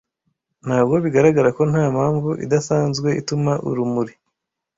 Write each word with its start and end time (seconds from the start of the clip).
Ntabwo 0.65 0.95
bigaragara 1.03 1.49
ko 1.57 1.63
nta 1.71 1.83
mpamvu 1.95 2.29
idasanzwe 2.45 3.09
ituma 3.21 3.51
urumuri 3.69 4.13